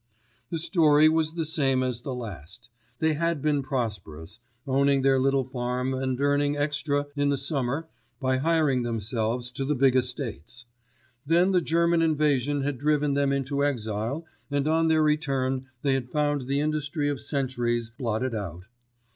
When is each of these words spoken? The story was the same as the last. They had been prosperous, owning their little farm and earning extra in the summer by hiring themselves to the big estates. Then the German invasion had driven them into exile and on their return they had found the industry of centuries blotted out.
The 0.49 0.57
story 0.57 1.07
was 1.09 1.33
the 1.33 1.45
same 1.45 1.83
as 1.83 2.01
the 2.01 2.15
last. 2.15 2.69
They 2.97 3.13
had 3.13 3.39
been 3.39 3.61
prosperous, 3.61 4.39
owning 4.65 5.03
their 5.03 5.19
little 5.19 5.43
farm 5.43 5.93
and 5.93 6.19
earning 6.19 6.57
extra 6.57 7.05
in 7.15 7.29
the 7.29 7.37
summer 7.37 7.87
by 8.19 8.37
hiring 8.37 8.81
themselves 8.81 9.51
to 9.51 9.63
the 9.63 9.75
big 9.75 9.95
estates. 9.95 10.65
Then 11.23 11.51
the 11.51 11.61
German 11.61 12.01
invasion 12.01 12.61
had 12.61 12.79
driven 12.79 13.13
them 13.13 13.31
into 13.31 13.63
exile 13.63 14.25
and 14.49 14.67
on 14.67 14.87
their 14.87 15.03
return 15.03 15.67
they 15.83 15.93
had 15.93 16.09
found 16.09 16.47
the 16.47 16.61
industry 16.61 17.07
of 17.07 17.21
centuries 17.21 17.91
blotted 17.91 18.33
out. 18.33 18.65